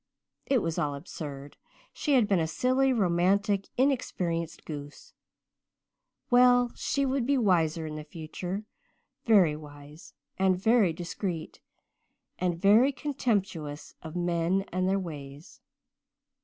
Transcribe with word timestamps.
It 0.47 0.63
was 0.63 0.79
all 0.79 0.95
absurd 0.95 1.57
she 1.93 2.13
had 2.15 2.27
been 2.27 2.39
a 2.39 2.47
silly, 2.47 2.91
romantic, 2.91 3.69
inexperienced 3.77 4.65
goose. 4.65 5.13
Well, 6.31 6.71
she 6.73 7.05
would 7.05 7.27
be 7.27 7.37
wiser 7.37 7.85
in 7.85 7.93
the 7.97 8.03
future 8.03 8.63
very 9.25 9.55
wise 9.55 10.15
and 10.39 10.57
very 10.57 10.91
discreet 10.91 11.61
and 12.39 12.57
very 12.59 12.91
contemptuous 12.91 13.93
of 14.01 14.15
men 14.15 14.65
and 14.73 14.89
their 14.89 14.97
ways. 14.97 15.61